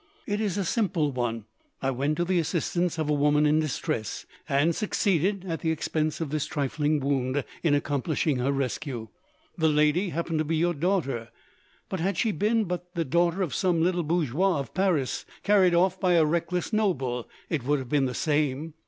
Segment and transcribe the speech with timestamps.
[0.25, 1.45] It is a simple one.
[1.79, 6.19] I went to the assistance of a woman in distress; and succeeded, at the expense
[6.19, 9.09] of this trifling wound, in accomplishing her rescue.
[9.59, 11.29] The lady happened to be your daughter,
[11.87, 15.99] but had she been but the daughter of some little bourgeois of Paris, carried off
[15.99, 18.73] by a reckless noble, it would have been the same.